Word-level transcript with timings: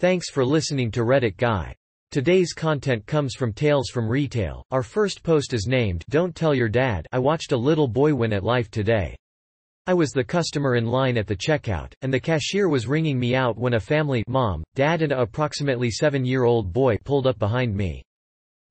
Thanks 0.00 0.28
for 0.28 0.44
listening 0.44 0.90
to 0.90 1.04
Reddit 1.04 1.36
Guy. 1.36 1.72
Today's 2.10 2.52
content 2.52 3.06
comes 3.06 3.36
from 3.36 3.52
Tales 3.52 3.90
from 3.90 4.08
Retail. 4.08 4.64
Our 4.72 4.82
first 4.82 5.22
post 5.22 5.54
is 5.54 5.68
named 5.68 6.04
Don't 6.10 6.34
Tell 6.34 6.52
Your 6.52 6.68
Dad 6.68 7.06
I 7.12 7.20
watched 7.20 7.52
a 7.52 7.56
little 7.56 7.86
boy 7.86 8.12
win 8.12 8.32
at 8.32 8.42
life 8.42 8.68
today. 8.72 9.14
I 9.86 9.94
was 9.94 10.10
the 10.10 10.24
customer 10.24 10.74
in 10.74 10.86
line 10.86 11.16
at 11.16 11.28
the 11.28 11.36
checkout, 11.36 11.92
and 12.02 12.12
the 12.12 12.18
cashier 12.18 12.68
was 12.68 12.88
ringing 12.88 13.20
me 13.20 13.36
out 13.36 13.56
when 13.56 13.74
a 13.74 13.80
family 13.80 14.24
mom, 14.26 14.64
dad 14.74 15.00
and 15.00 15.12
a 15.12 15.20
approximately 15.20 15.92
seven-year-old 15.92 16.72
boy 16.72 16.98
pulled 17.04 17.28
up 17.28 17.38
behind 17.38 17.76
me. 17.76 18.02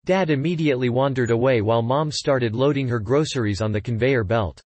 Dad 0.04 0.30
immediately 0.30 0.90
wandered 0.90 1.32
away 1.32 1.62
while 1.62 1.82
mom 1.82 2.12
started 2.12 2.54
loading 2.54 2.90
her 2.90 3.00
groceries 3.00 3.62
on 3.62 3.72
the 3.72 3.80
conveyor 3.80 4.26
belt. 4.26 4.62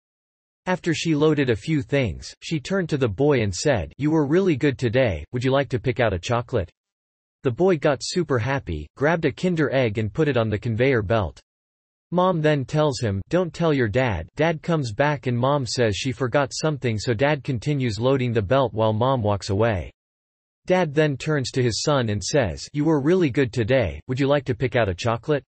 After 0.66 0.92
she 0.92 1.14
loaded 1.14 1.48
a 1.48 1.54
few 1.54 1.80
things, 1.80 2.34
she 2.42 2.58
turned 2.58 2.88
to 2.88 2.98
the 2.98 3.08
boy 3.08 3.42
and 3.42 3.54
said, 3.54 3.92
You 3.98 4.10
were 4.10 4.26
really 4.26 4.56
good 4.56 4.78
today, 4.78 5.24
would 5.32 5.44
you 5.44 5.52
like 5.52 5.68
to 5.68 5.78
pick 5.78 6.00
out 6.00 6.12
a 6.12 6.18
chocolate? 6.18 6.72
The 7.44 7.52
boy 7.52 7.78
got 7.78 8.00
super 8.02 8.40
happy, 8.40 8.88
grabbed 8.96 9.26
a 9.26 9.30
Kinder 9.30 9.72
Egg 9.72 9.98
and 9.98 10.12
put 10.12 10.26
it 10.26 10.36
on 10.36 10.50
the 10.50 10.58
conveyor 10.58 11.02
belt. 11.02 11.40
Mom 12.10 12.40
then 12.40 12.64
tells 12.64 12.98
him, 12.98 13.22
don't 13.28 13.54
tell 13.54 13.72
your 13.72 13.86
dad. 13.86 14.28
Dad 14.34 14.60
comes 14.60 14.92
back 14.92 15.28
and 15.28 15.38
mom 15.38 15.66
says 15.66 15.96
she 15.96 16.10
forgot 16.10 16.50
something 16.52 16.98
so 16.98 17.14
dad 17.14 17.44
continues 17.44 18.00
loading 18.00 18.32
the 18.32 18.42
belt 18.42 18.74
while 18.74 18.92
mom 18.92 19.22
walks 19.22 19.50
away. 19.50 19.92
Dad 20.66 20.92
then 20.92 21.16
turns 21.16 21.52
to 21.52 21.62
his 21.62 21.82
son 21.82 22.08
and 22.08 22.22
says, 22.22 22.68
you 22.72 22.84
were 22.84 23.00
really 23.00 23.30
good 23.30 23.52
today, 23.52 24.00
would 24.08 24.18
you 24.18 24.26
like 24.26 24.44
to 24.46 24.54
pick 24.56 24.74
out 24.74 24.88
a 24.88 24.94
chocolate? 24.94 25.44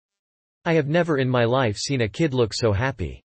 I 0.66 0.74
have 0.74 0.88
never 0.88 1.16
in 1.16 1.28
my 1.30 1.44
life 1.44 1.78
seen 1.78 2.02
a 2.02 2.08
kid 2.08 2.34
look 2.34 2.52
so 2.52 2.72
happy. 2.72 3.22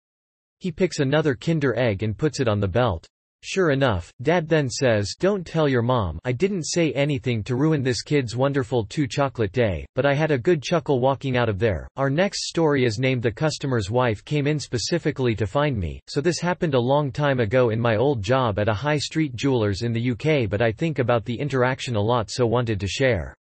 He 0.61 0.73
picks 0.73 0.99
another 0.99 1.35
Kinder 1.35 1.79
Egg 1.79 2.03
and 2.03 2.17
puts 2.17 2.41
it 2.41 2.49
on 2.49 2.61
the 2.61 2.69
belt. 2.69 3.07
Sure 3.47 3.73
enough, 3.73 4.11
Dad 4.23 4.49
then 4.49 4.71
says 4.71 5.15
don't 5.21 5.47
tell 5.47 5.69
your 5.69 5.83
mom 5.83 6.19
I 6.25 6.33
didn't 6.33 6.65
say 6.65 6.95
anything 6.95 7.45
to 7.45 7.57
ruin 7.57 7.83
this 7.83 8.01
kid's 8.01 8.35
wonderful 8.35 8.87
two 8.87 9.07
chocolate 9.07 9.53
day, 9.53 9.85
but 9.95 10.07
I 10.07 10.15
had 10.15 10.31
a 10.31 10.39
good 10.39 10.63
chuckle 10.63 10.99
walking 10.99 11.37
out 11.37 11.51
of 11.51 11.59
there. 11.59 11.87
Our 11.97 12.09
next 12.09 12.49
story 12.49 12.87
is 12.87 12.99
named 12.99 13.23
The 13.23 13.31
Customer's 13.31 13.91
Wife 13.91 14.25
Came 14.25 14.47
In 14.47 14.59
Specifically 14.59 15.35
to 15.35 15.47
Find 15.47 15.77
Me, 15.77 16.01
so 16.09 16.23
this 16.23 16.41
happened 16.41 16.73
a 16.73 16.81
long 16.81 17.13
time 17.13 17.39
ago 17.39 17.69
in 17.69 17.79
my 17.79 17.97
old 17.97 18.23
job 18.23 18.59
at 18.59 18.71
a 18.71 18.73
high 18.73 18.97
street 18.97 19.37
jewelers 19.37 19.83
in 19.83 19.93
the 19.93 20.13
UK 20.13 20.49
but 20.49 20.63
I 20.63 20.73
think 20.73 20.99
about 20.99 21.27
the 21.27 21.39
interaction 21.39 21.97
a 21.97 22.01
lot 22.01 22.31
so 22.31 22.47
wanted 22.47 22.81
to 22.81 22.89
share. 22.89 23.35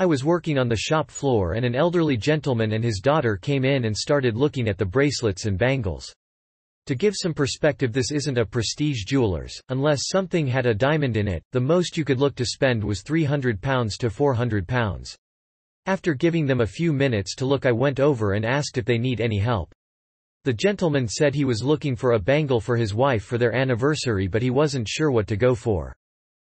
I 0.00 0.06
was 0.06 0.24
working 0.24 0.58
on 0.58 0.68
the 0.68 0.74
shop 0.74 1.12
floor 1.12 1.52
and 1.52 1.64
an 1.64 1.76
elderly 1.76 2.16
gentleman 2.16 2.72
and 2.72 2.82
his 2.82 2.98
daughter 2.98 3.36
came 3.36 3.64
in 3.64 3.84
and 3.84 3.96
started 3.96 4.36
looking 4.36 4.68
at 4.68 4.78
the 4.78 4.84
bracelets 4.84 5.46
and 5.46 5.56
bangles. 5.56 6.12
To 6.88 6.94
give 6.94 7.12
some 7.14 7.34
perspective 7.34 7.92
this 7.92 8.10
isn't 8.12 8.38
a 8.38 8.46
prestige 8.46 9.04
jewelers, 9.04 9.60
unless 9.68 10.08
something 10.08 10.46
had 10.46 10.64
a 10.64 10.72
diamond 10.72 11.18
in 11.18 11.28
it, 11.28 11.42
the 11.52 11.60
most 11.60 11.98
you 11.98 12.04
could 12.06 12.18
look 12.18 12.34
to 12.36 12.46
spend 12.46 12.82
was 12.82 13.02
£300 13.02 13.98
to 13.98 14.08
£400. 14.08 15.14
After 15.84 16.14
giving 16.14 16.46
them 16.46 16.62
a 16.62 16.66
few 16.66 16.94
minutes 16.94 17.34
to 17.34 17.44
look 17.44 17.66
I 17.66 17.72
went 17.72 18.00
over 18.00 18.32
and 18.32 18.46
asked 18.46 18.78
if 18.78 18.86
they 18.86 18.96
need 18.96 19.20
any 19.20 19.38
help. 19.38 19.74
The 20.44 20.54
gentleman 20.54 21.08
said 21.08 21.34
he 21.34 21.44
was 21.44 21.62
looking 21.62 21.94
for 21.94 22.12
a 22.12 22.18
bangle 22.18 22.58
for 22.58 22.78
his 22.78 22.94
wife 22.94 23.22
for 23.22 23.36
their 23.36 23.54
anniversary 23.54 24.26
but 24.26 24.40
he 24.40 24.48
wasn't 24.48 24.88
sure 24.88 25.10
what 25.10 25.26
to 25.26 25.36
go 25.36 25.54
for. 25.54 25.94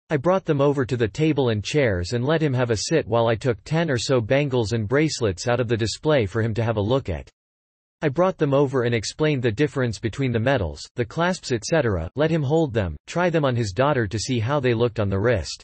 I 0.09 0.17
brought 0.17 0.45
them 0.45 0.61
over 0.61 0.83
to 0.83 0.97
the 0.97 1.07
table 1.07 1.49
and 1.49 1.63
chairs 1.63 2.13
and 2.13 2.25
let 2.25 2.41
him 2.41 2.55
have 2.55 2.71
a 2.71 2.77
sit 2.77 3.07
while 3.07 3.27
I 3.27 3.35
took 3.35 3.63
10 3.65 3.91
or 3.91 3.99
so 3.99 4.19
bangles 4.19 4.73
and 4.73 4.87
bracelets 4.87 5.47
out 5.47 5.59
of 5.59 5.67
the 5.67 5.77
display 5.77 6.25
for 6.25 6.41
him 6.41 6.55
to 6.55 6.63
have 6.63 6.77
a 6.77 6.81
look 6.81 7.07
at. 7.07 7.29
I 8.03 8.09
brought 8.09 8.37
them 8.37 8.53
over 8.53 8.83
and 8.83 8.93
explained 8.93 9.41
the 9.41 9.49
difference 9.49 9.97
between 9.97 10.33
the 10.33 10.39
metals, 10.39 10.81
the 10.97 11.05
clasps 11.05 11.53
etc., 11.53 12.11
let 12.17 12.29
him 12.29 12.43
hold 12.43 12.73
them, 12.73 12.97
try 13.07 13.29
them 13.29 13.45
on 13.45 13.55
his 13.55 13.71
daughter 13.71 14.07
to 14.07 14.19
see 14.19 14.39
how 14.39 14.59
they 14.59 14.73
looked 14.73 14.99
on 14.99 15.07
the 15.07 15.21
wrist. 15.21 15.63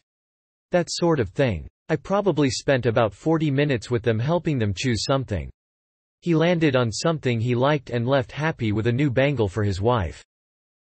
That 0.71 0.87
sort 0.89 1.19
of 1.19 1.31
thing. 1.31 1.67
I 1.89 1.97
probably 1.97 2.49
spent 2.49 2.85
about 2.85 3.13
40 3.13 3.51
minutes 3.51 3.91
with 3.91 4.03
them 4.03 4.19
helping 4.19 4.57
them 4.57 4.73
choose 4.73 5.03
something. 5.03 5.49
He 6.21 6.33
landed 6.33 6.77
on 6.77 6.93
something 6.93 7.41
he 7.41 7.55
liked 7.55 7.89
and 7.89 8.07
left 8.07 8.31
happy 8.31 8.71
with 8.71 8.87
a 8.87 8.93
new 8.93 9.11
bangle 9.11 9.49
for 9.49 9.65
his 9.65 9.81
wife. 9.81 10.23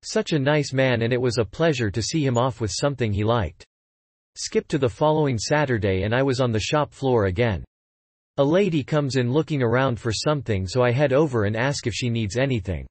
Such 0.04 0.34
a 0.34 0.40
nice 0.40 0.72
man 0.72 1.02
and 1.02 1.12
it 1.12 1.20
was 1.20 1.40
a 1.40 1.44
pleasure 1.44 1.90
to 1.90 2.02
see 2.04 2.24
him 2.24 2.38
off 2.38 2.62
with 2.62 2.70
something 2.72 3.12
he 3.12 3.24
liked. 3.24 3.66
Skip 4.38 4.68
to 4.68 4.78
the 4.78 4.88
following 4.88 5.40
Saturday 5.40 6.04
and 6.04 6.14
I 6.14 6.22
was 6.22 6.42
on 6.42 6.52
the 6.52 6.60
shop 6.60 6.94
floor 6.94 7.26
again. 7.26 7.66
A 8.40 8.46
lady 8.46 8.86
comes 8.86 9.18
in 9.18 9.34
looking 9.34 9.62
around 9.62 10.00
for 10.00 10.14
something 10.14 10.66
so 10.66 10.82
I 10.82 10.92
head 10.92 11.12
over 11.12 11.44
and 11.44 11.58
ask 11.58 11.88
if 11.88 11.94
she 11.94 12.10
needs 12.10 12.38
anything. 12.38 12.88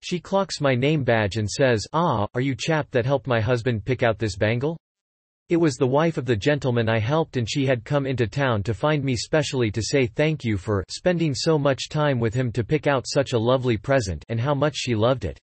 She 0.00 0.18
clocks 0.18 0.60
my 0.60 0.74
name 0.74 1.04
badge 1.04 1.36
and 1.36 1.48
says, 1.48 1.86
Ah, 1.92 2.26
are 2.34 2.40
you 2.40 2.56
chap 2.56 2.90
that 2.90 3.06
helped 3.06 3.28
my 3.28 3.38
husband 3.40 3.84
pick 3.84 4.02
out 4.02 4.18
this 4.18 4.34
bangle? 4.34 4.76
It 5.48 5.56
was 5.58 5.76
the 5.76 5.86
wife 5.86 6.18
of 6.18 6.24
the 6.24 6.34
gentleman 6.34 6.88
I 6.88 6.98
helped 6.98 7.36
and 7.36 7.48
she 7.48 7.64
had 7.64 7.84
come 7.84 8.06
into 8.06 8.26
town 8.26 8.64
to 8.64 8.74
find 8.74 9.04
me 9.04 9.14
specially 9.14 9.70
to 9.70 9.80
say 9.80 10.08
thank 10.08 10.42
you 10.42 10.56
for 10.56 10.84
spending 10.88 11.32
so 11.32 11.60
much 11.60 11.88
time 11.88 12.18
with 12.18 12.34
him 12.34 12.50
to 12.50 12.64
pick 12.64 12.88
out 12.88 13.06
such 13.06 13.34
a 13.34 13.38
lovely 13.38 13.76
present 13.76 14.24
and 14.30 14.40
how 14.40 14.52
much 14.52 14.74
she 14.74 14.96
loved 14.96 15.24
it. 15.24 15.38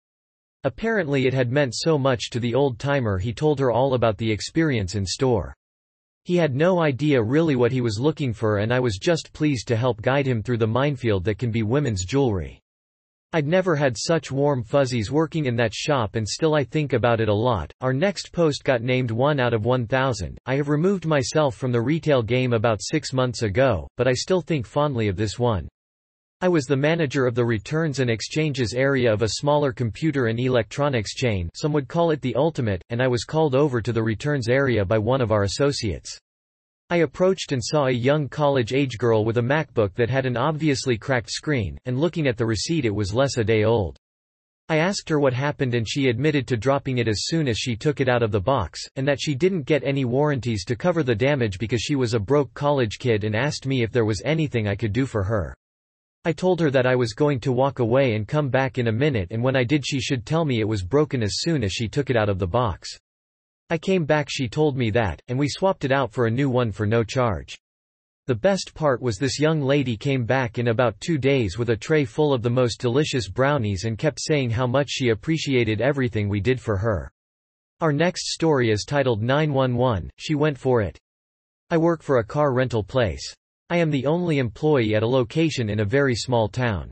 Apparently 0.64 1.26
it 1.26 1.34
had 1.34 1.52
meant 1.52 1.74
so 1.76 1.98
much 1.98 2.30
to 2.30 2.40
the 2.40 2.54
old-timer 2.54 3.18
he 3.18 3.34
told 3.34 3.60
her 3.60 3.70
all 3.70 3.92
about 3.92 4.16
the 4.16 4.32
experience 4.32 4.94
in 4.94 5.04
store. 5.04 5.54
He 6.26 6.34
had 6.34 6.56
no 6.56 6.80
idea 6.80 7.22
really 7.22 7.54
what 7.54 7.70
he 7.70 7.80
was 7.80 8.00
looking 8.00 8.32
for 8.32 8.58
and 8.58 8.74
I 8.74 8.80
was 8.80 8.98
just 8.98 9.32
pleased 9.32 9.68
to 9.68 9.76
help 9.76 10.02
guide 10.02 10.26
him 10.26 10.42
through 10.42 10.56
the 10.58 10.66
minefield 10.66 11.22
that 11.22 11.38
can 11.38 11.52
be 11.52 11.62
women's 11.62 12.04
jewelry. 12.04 12.60
I'd 13.32 13.46
never 13.46 13.76
had 13.76 13.96
such 13.96 14.32
warm 14.32 14.64
fuzzies 14.64 15.12
working 15.12 15.46
in 15.46 15.54
that 15.54 15.72
shop 15.72 16.16
and 16.16 16.28
still 16.28 16.56
I 16.56 16.64
think 16.64 16.94
about 16.94 17.20
it 17.20 17.28
a 17.28 17.32
lot. 17.32 17.72
Our 17.80 17.92
next 17.92 18.32
post 18.32 18.64
got 18.64 18.82
named 18.82 19.12
1 19.12 19.38
out 19.38 19.54
of 19.54 19.64
1000. 19.64 20.36
I 20.46 20.56
have 20.56 20.68
removed 20.68 21.06
myself 21.06 21.54
from 21.54 21.70
the 21.70 21.80
retail 21.80 22.24
game 22.24 22.52
about 22.52 22.82
6 22.82 23.12
months 23.12 23.42
ago, 23.42 23.86
but 23.96 24.08
I 24.08 24.12
still 24.12 24.40
think 24.40 24.66
fondly 24.66 25.06
of 25.06 25.16
this 25.16 25.38
one. 25.38 25.68
I 26.42 26.48
was 26.48 26.66
the 26.66 26.76
manager 26.76 27.26
of 27.26 27.34
the 27.34 27.46
returns 27.46 27.98
and 27.98 28.10
exchanges 28.10 28.74
area 28.74 29.10
of 29.10 29.22
a 29.22 29.28
smaller 29.28 29.72
computer 29.72 30.26
and 30.26 30.38
electronics 30.38 31.14
chain 31.14 31.48
some 31.54 31.72
would 31.72 31.88
call 31.88 32.10
it 32.10 32.20
the 32.20 32.34
ultimate, 32.34 32.82
and 32.90 33.02
I 33.02 33.08
was 33.08 33.24
called 33.24 33.54
over 33.54 33.80
to 33.80 33.90
the 33.90 34.02
returns 34.02 34.46
area 34.46 34.84
by 34.84 34.98
one 34.98 35.22
of 35.22 35.32
our 35.32 35.44
associates. 35.44 36.20
I 36.90 36.98
approached 36.98 37.52
and 37.52 37.64
saw 37.64 37.86
a 37.86 37.90
young 37.90 38.28
college-age 38.28 38.98
girl 38.98 39.24
with 39.24 39.38
a 39.38 39.42
MacBook 39.42 39.94
that 39.94 40.10
had 40.10 40.26
an 40.26 40.36
obviously 40.36 40.98
cracked 40.98 41.30
screen, 41.30 41.78
and 41.86 41.98
looking 41.98 42.26
at 42.26 42.36
the 42.36 42.44
receipt 42.44 42.84
it 42.84 42.94
was 42.94 43.14
less 43.14 43.38
a 43.38 43.44
day 43.44 43.64
old. 43.64 43.96
I 44.68 44.76
asked 44.76 45.08
her 45.08 45.18
what 45.18 45.32
happened 45.32 45.74
and 45.74 45.88
she 45.88 46.10
admitted 46.10 46.46
to 46.48 46.58
dropping 46.58 46.98
it 46.98 47.08
as 47.08 47.24
soon 47.24 47.48
as 47.48 47.56
she 47.56 47.76
took 47.76 48.02
it 48.02 48.10
out 48.10 48.22
of 48.22 48.30
the 48.30 48.42
box, 48.42 48.78
and 48.96 49.08
that 49.08 49.22
she 49.22 49.34
didn't 49.34 49.62
get 49.62 49.82
any 49.84 50.04
warranties 50.04 50.66
to 50.66 50.76
cover 50.76 51.02
the 51.02 51.14
damage 51.14 51.58
because 51.58 51.80
she 51.80 51.96
was 51.96 52.12
a 52.12 52.20
broke 52.20 52.52
college 52.52 52.98
kid 52.98 53.24
and 53.24 53.34
asked 53.34 53.64
me 53.64 53.82
if 53.82 53.90
there 53.90 54.04
was 54.04 54.20
anything 54.22 54.68
I 54.68 54.76
could 54.76 54.92
do 54.92 55.06
for 55.06 55.24
her. 55.24 55.56
I 56.26 56.32
told 56.32 56.58
her 56.58 56.72
that 56.72 56.88
I 56.88 56.96
was 56.96 57.12
going 57.12 57.38
to 57.42 57.52
walk 57.52 57.78
away 57.78 58.16
and 58.16 58.26
come 58.26 58.48
back 58.48 58.78
in 58.78 58.88
a 58.88 58.92
minute 58.92 59.28
and 59.30 59.40
when 59.40 59.54
I 59.54 59.62
did 59.62 59.86
she 59.86 60.00
should 60.00 60.26
tell 60.26 60.44
me 60.44 60.58
it 60.58 60.66
was 60.66 60.82
broken 60.82 61.22
as 61.22 61.36
soon 61.36 61.62
as 61.62 61.72
she 61.72 61.86
took 61.86 62.10
it 62.10 62.16
out 62.16 62.28
of 62.28 62.40
the 62.40 62.48
box. 62.48 62.98
I 63.70 63.78
came 63.78 64.04
back 64.04 64.26
she 64.28 64.48
told 64.48 64.76
me 64.76 64.90
that, 64.90 65.22
and 65.28 65.38
we 65.38 65.48
swapped 65.48 65.84
it 65.84 65.92
out 65.92 66.12
for 66.12 66.26
a 66.26 66.30
new 66.32 66.50
one 66.50 66.72
for 66.72 66.84
no 66.84 67.04
charge. 67.04 67.56
The 68.26 68.34
best 68.34 68.74
part 68.74 69.00
was 69.00 69.18
this 69.18 69.38
young 69.38 69.60
lady 69.60 69.96
came 69.96 70.24
back 70.24 70.58
in 70.58 70.66
about 70.66 70.98
two 70.98 71.16
days 71.16 71.58
with 71.58 71.70
a 71.70 71.76
tray 71.76 72.04
full 72.04 72.34
of 72.34 72.42
the 72.42 72.50
most 72.50 72.80
delicious 72.80 73.28
brownies 73.28 73.84
and 73.84 73.96
kept 73.96 74.18
saying 74.20 74.50
how 74.50 74.66
much 74.66 74.88
she 74.90 75.10
appreciated 75.10 75.80
everything 75.80 76.28
we 76.28 76.40
did 76.40 76.60
for 76.60 76.76
her. 76.76 77.08
Our 77.80 77.92
next 77.92 78.32
story 78.32 78.72
is 78.72 78.84
titled 78.84 79.22
911, 79.22 80.10
She 80.16 80.34
Went 80.34 80.58
For 80.58 80.82
It. 80.82 80.98
I 81.70 81.76
work 81.76 82.02
for 82.02 82.18
a 82.18 82.24
car 82.24 82.52
rental 82.52 82.82
place. 82.82 83.32
I 83.68 83.78
am 83.78 83.90
the 83.90 84.06
only 84.06 84.38
employee 84.38 84.94
at 84.94 85.02
a 85.02 85.06
location 85.06 85.68
in 85.68 85.80
a 85.80 85.84
very 85.84 86.14
small 86.14 86.48
town. 86.48 86.90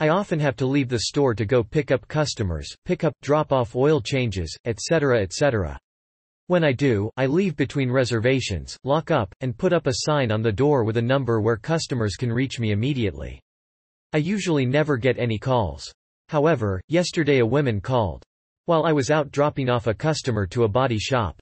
I 0.00 0.08
often 0.08 0.40
have 0.40 0.56
to 0.56 0.66
leave 0.66 0.88
the 0.88 0.98
store 0.98 1.32
to 1.32 1.44
go 1.44 1.62
pick 1.62 1.92
up 1.92 2.08
customers, 2.08 2.68
pick 2.84 3.04
up, 3.04 3.14
drop 3.22 3.52
off 3.52 3.76
oil 3.76 4.00
changes, 4.00 4.56
etc. 4.64 5.20
etc. 5.20 5.78
When 6.48 6.64
I 6.64 6.72
do, 6.72 7.08
I 7.16 7.26
leave 7.26 7.54
between 7.54 7.88
reservations, 7.88 8.76
lock 8.82 9.12
up, 9.12 9.32
and 9.42 9.56
put 9.56 9.72
up 9.72 9.86
a 9.86 9.94
sign 9.94 10.32
on 10.32 10.42
the 10.42 10.50
door 10.50 10.82
with 10.82 10.96
a 10.96 11.02
number 11.02 11.40
where 11.40 11.56
customers 11.56 12.16
can 12.16 12.32
reach 12.32 12.58
me 12.58 12.72
immediately. 12.72 13.40
I 14.12 14.18
usually 14.18 14.66
never 14.66 14.96
get 14.96 15.20
any 15.20 15.38
calls. 15.38 15.92
However, 16.28 16.80
yesterday 16.88 17.38
a 17.38 17.46
woman 17.46 17.80
called. 17.80 18.24
While 18.64 18.84
I 18.84 18.92
was 18.92 19.10
out 19.10 19.30
dropping 19.30 19.70
off 19.70 19.86
a 19.86 19.94
customer 19.94 20.48
to 20.48 20.64
a 20.64 20.68
body 20.68 20.98
shop. 20.98 21.40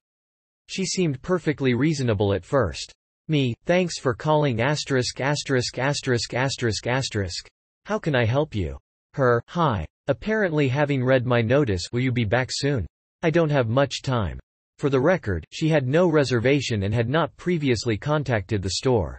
She 0.68 0.84
seemed 0.84 1.22
perfectly 1.22 1.72
reasonable 1.72 2.34
at 2.34 2.44
first. 2.44 2.92
Me, 3.30 3.54
thanks 3.64 3.96
for 3.96 4.12
calling 4.12 4.60
asterisk 4.60 5.20
asterisk 5.20 5.78
asterisk 5.78 6.34
asterisk 6.34 6.88
asterisk. 6.88 7.48
How 7.86 7.96
can 7.96 8.16
I 8.16 8.24
help 8.24 8.56
you? 8.56 8.76
Her, 9.14 9.40
hi. 9.46 9.86
Apparently 10.08 10.66
having 10.66 11.04
read 11.04 11.24
my 11.24 11.40
notice 11.40 11.82
will 11.92 12.00
you 12.00 12.10
be 12.10 12.24
back 12.24 12.48
soon? 12.50 12.88
I 13.22 13.30
don't 13.30 13.52
have 13.52 13.68
much 13.68 14.02
time. 14.02 14.40
For 14.78 14.90
the 14.90 14.98
record, 14.98 15.44
she 15.52 15.68
had 15.68 15.86
no 15.86 16.08
reservation 16.08 16.82
and 16.82 16.92
had 16.92 17.08
not 17.08 17.36
previously 17.36 17.96
contacted 17.96 18.62
the 18.62 18.70
store. 18.70 19.16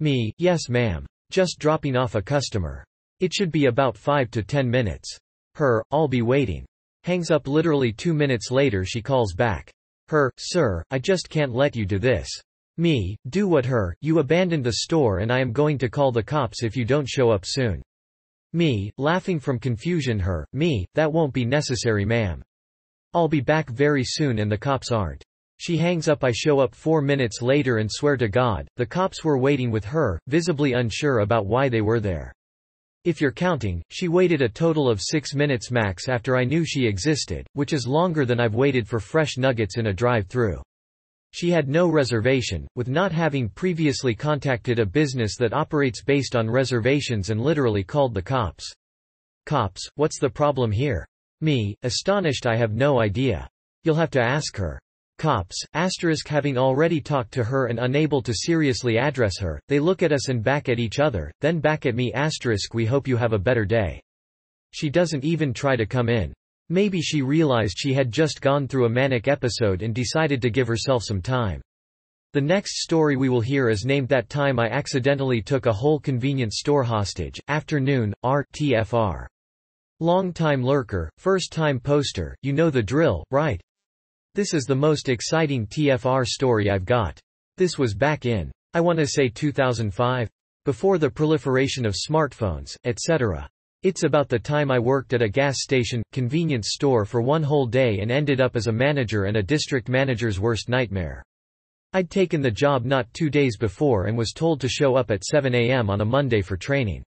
Me, 0.00 0.34
yes 0.36 0.68
ma'am. 0.68 1.06
Just 1.30 1.58
dropping 1.58 1.96
off 1.96 2.16
a 2.16 2.20
customer. 2.20 2.84
It 3.20 3.32
should 3.32 3.50
be 3.50 3.66
about 3.66 3.96
5 3.96 4.30
to 4.32 4.42
10 4.42 4.68
minutes. 4.68 5.16
Her, 5.54 5.82
I'll 5.90 6.08
be 6.08 6.20
waiting. 6.20 6.66
Hangs 7.04 7.30
up 7.30 7.48
literally 7.48 7.94
two 7.94 8.12
minutes 8.12 8.50
later 8.50 8.84
she 8.84 9.00
calls 9.00 9.32
back. 9.32 9.70
Her, 10.08 10.30
sir, 10.36 10.84
I 10.90 10.98
just 10.98 11.30
can't 11.30 11.54
let 11.54 11.74
you 11.74 11.86
do 11.86 11.98
this. 11.98 12.28
Me, 12.80 13.14
do 13.28 13.46
what 13.46 13.66
her, 13.66 13.94
you 14.00 14.20
abandoned 14.20 14.64
the 14.64 14.72
store 14.72 15.18
and 15.18 15.30
I 15.30 15.38
am 15.38 15.52
going 15.52 15.76
to 15.76 15.90
call 15.90 16.12
the 16.12 16.22
cops 16.22 16.62
if 16.62 16.74
you 16.78 16.86
don't 16.86 17.06
show 17.06 17.28
up 17.28 17.44
soon. 17.44 17.82
Me, 18.54 18.90
laughing 18.96 19.38
from 19.38 19.58
confusion 19.58 20.18
her, 20.18 20.46
me, 20.54 20.86
that 20.94 21.12
won't 21.12 21.34
be 21.34 21.44
necessary 21.44 22.06
ma'am. 22.06 22.42
I'll 23.12 23.28
be 23.28 23.42
back 23.42 23.68
very 23.68 24.02
soon 24.02 24.38
and 24.38 24.50
the 24.50 24.56
cops 24.56 24.90
aren't. 24.90 25.22
She 25.58 25.76
hangs 25.76 26.08
up 26.08 26.24
I 26.24 26.32
show 26.32 26.58
up 26.58 26.74
four 26.74 27.02
minutes 27.02 27.42
later 27.42 27.76
and 27.76 27.90
swear 27.92 28.16
to 28.16 28.28
God, 28.28 28.66
the 28.76 28.86
cops 28.86 29.22
were 29.22 29.36
waiting 29.36 29.70
with 29.70 29.84
her, 29.84 30.18
visibly 30.26 30.72
unsure 30.72 31.18
about 31.18 31.44
why 31.44 31.68
they 31.68 31.82
were 31.82 32.00
there. 32.00 32.32
If 33.04 33.20
you're 33.20 33.30
counting, 33.30 33.82
she 33.90 34.08
waited 34.08 34.40
a 34.40 34.48
total 34.48 34.88
of 34.88 35.02
six 35.02 35.34
minutes 35.34 35.70
max 35.70 36.08
after 36.08 36.34
I 36.34 36.44
knew 36.44 36.64
she 36.64 36.86
existed, 36.86 37.46
which 37.52 37.74
is 37.74 37.86
longer 37.86 38.24
than 38.24 38.40
I've 38.40 38.54
waited 38.54 38.88
for 38.88 39.00
fresh 39.00 39.36
nuggets 39.36 39.76
in 39.76 39.88
a 39.88 39.92
drive-through. 39.92 40.62
She 41.32 41.50
had 41.50 41.68
no 41.68 41.88
reservation, 41.88 42.66
with 42.74 42.88
not 42.88 43.12
having 43.12 43.48
previously 43.48 44.14
contacted 44.14 44.78
a 44.78 44.86
business 44.86 45.36
that 45.36 45.52
operates 45.52 46.02
based 46.02 46.34
on 46.34 46.50
reservations 46.50 47.30
and 47.30 47.40
literally 47.40 47.84
called 47.84 48.14
the 48.14 48.22
cops. 48.22 48.72
Cops, 49.46 49.88
what's 49.94 50.18
the 50.18 50.28
problem 50.30 50.72
here? 50.72 51.06
Me, 51.40 51.74
astonished 51.82 52.46
I 52.46 52.56
have 52.56 52.72
no 52.72 53.00
idea. 53.00 53.48
You'll 53.84 53.94
have 53.94 54.10
to 54.10 54.20
ask 54.20 54.56
her. 54.56 54.80
Cops, 55.18 55.64
asterisk 55.74 56.28
having 56.28 56.56
already 56.56 57.00
talked 57.00 57.32
to 57.32 57.44
her 57.44 57.66
and 57.66 57.78
unable 57.78 58.22
to 58.22 58.34
seriously 58.34 58.98
address 58.98 59.38
her, 59.38 59.60
they 59.68 59.78
look 59.78 60.02
at 60.02 60.12
us 60.12 60.28
and 60.28 60.42
back 60.42 60.68
at 60.68 60.78
each 60.78 60.98
other, 60.98 61.30
then 61.40 61.60
back 61.60 61.86
at 61.86 61.94
me 61.94 62.12
asterisk 62.12 62.74
we 62.74 62.86
hope 62.86 63.06
you 63.06 63.16
have 63.16 63.32
a 63.32 63.38
better 63.38 63.64
day. 63.64 64.00
She 64.72 64.88
doesn't 64.88 65.24
even 65.24 65.52
try 65.52 65.76
to 65.76 65.86
come 65.86 66.08
in. 66.08 66.32
Maybe 66.72 67.02
she 67.02 67.20
realized 67.20 67.76
she 67.76 67.92
had 67.92 68.12
just 68.12 68.40
gone 68.40 68.68
through 68.68 68.86
a 68.86 68.88
manic 68.88 69.26
episode 69.26 69.82
and 69.82 69.92
decided 69.92 70.40
to 70.42 70.50
give 70.50 70.68
herself 70.68 71.02
some 71.02 71.20
time. 71.20 71.60
The 72.32 72.40
next 72.40 72.82
story 72.82 73.16
we 73.16 73.28
will 73.28 73.40
hear 73.40 73.68
is 73.68 73.84
named 73.84 74.08
That 74.08 74.28
Time 74.28 74.60
I 74.60 74.68
Accidentally 74.68 75.42
Took 75.42 75.66
a 75.66 75.72
Whole 75.72 75.98
Convenience 75.98 76.60
Store 76.60 76.84
Hostage, 76.84 77.40
Afternoon, 77.48 78.14
R. 78.22 78.46
TFR. 78.56 79.26
Long-time 79.98 80.62
lurker, 80.62 81.10
first-time 81.18 81.80
poster, 81.80 82.36
you 82.42 82.52
know 82.52 82.70
the 82.70 82.84
drill, 82.84 83.24
right? 83.32 83.60
This 84.36 84.54
is 84.54 84.64
the 84.64 84.76
most 84.76 85.08
exciting 85.08 85.66
TFR 85.66 86.24
story 86.24 86.70
I've 86.70 86.84
got. 86.84 87.18
This 87.56 87.78
was 87.78 87.94
back 87.94 88.26
in, 88.26 88.52
I 88.74 88.80
want 88.80 89.00
to 89.00 89.08
say 89.08 89.28
2005? 89.28 90.30
Before 90.64 90.98
the 90.98 91.10
proliferation 91.10 91.84
of 91.84 91.96
smartphones, 91.96 92.76
etc. 92.84 93.48
It's 93.82 94.02
about 94.02 94.28
the 94.28 94.38
time 94.38 94.70
I 94.70 94.78
worked 94.78 95.14
at 95.14 95.22
a 95.22 95.28
gas 95.28 95.62
station, 95.62 96.02
convenience 96.12 96.72
store 96.72 97.06
for 97.06 97.22
one 97.22 97.42
whole 97.42 97.66
day 97.66 98.00
and 98.00 98.10
ended 98.10 98.38
up 98.38 98.54
as 98.54 98.66
a 98.66 98.72
manager 98.72 99.24
and 99.24 99.38
a 99.38 99.42
district 99.42 99.88
manager's 99.88 100.38
worst 100.38 100.68
nightmare. 100.68 101.22
I'd 101.94 102.10
taken 102.10 102.42
the 102.42 102.50
job 102.50 102.84
not 102.84 103.12
two 103.14 103.30
days 103.30 103.56
before 103.56 104.04
and 104.04 104.18
was 104.18 104.32
told 104.32 104.60
to 104.60 104.68
show 104.68 104.96
up 104.96 105.10
at 105.10 105.24
7 105.24 105.54
a.m. 105.54 105.88
on 105.88 106.02
a 106.02 106.04
Monday 106.04 106.42
for 106.42 106.58
training. 106.58 107.02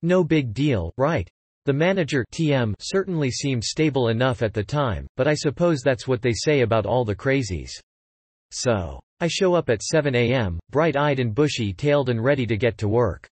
No 0.00 0.24
big 0.24 0.54
deal, 0.54 0.94
right? 0.96 1.28
The 1.66 1.74
manager 1.74 2.24
TM 2.32 2.72
certainly 2.80 3.30
seemed 3.30 3.62
stable 3.62 4.08
enough 4.08 4.40
at 4.40 4.54
the 4.54 4.64
time, 4.64 5.06
but 5.18 5.28
I 5.28 5.34
suppose 5.34 5.82
that's 5.82 6.08
what 6.08 6.22
they 6.22 6.32
say 6.32 6.62
about 6.62 6.86
all 6.86 7.04
the 7.04 7.14
crazies. 7.14 7.72
So, 8.50 8.98
I 9.20 9.28
show 9.28 9.52
up 9.52 9.68
at 9.68 9.82
7 9.82 10.14
a.m., 10.14 10.58
bright-eyed 10.70 11.20
and 11.20 11.34
bushy-tailed 11.34 12.08
and 12.08 12.24
ready 12.24 12.46
to 12.46 12.56
get 12.56 12.78
to 12.78 12.88
work. 12.88 13.28